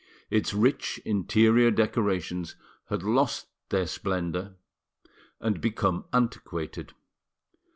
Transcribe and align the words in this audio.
Its 0.31 0.51
rich 0.51 0.99
interior 1.05 1.69
decorations 1.69 2.55
had 2.89 3.03
lost 3.03 3.45
their 3.69 3.85
splendour 3.85 4.55
and 5.39 5.61
become 5.61 6.05
antiquated. 6.11 6.93